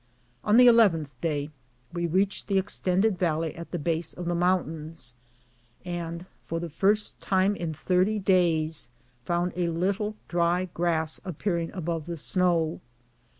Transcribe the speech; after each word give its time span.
On 0.43 0.57
the 0.57 0.65
eleventh 0.65 1.13
day 1.21 1.51
we 1.93 2.07
reached 2.07 2.47
the 2.47 2.57
extended 2.57 3.19
valley 3.19 3.53
at 3.55 3.69
the 3.69 3.77
base 3.77 4.15
of 4.15 4.25
the 4.25 4.33
mountains, 4.33 5.13
and, 5.85 6.25
for 6.47 6.59
the 6.59 6.71
first 6.71 7.19
time 7.21 7.55
in 7.55 7.71
thirty 7.71 8.17
days, 8.17 8.89
found 9.25 9.53
a 9.55 9.67
little 9.69 10.15
dry 10.27 10.65
grass 10.73 11.21
appearing 11.23 11.69
above 11.73 12.07
the 12.07 12.17
snow. 12.17 12.81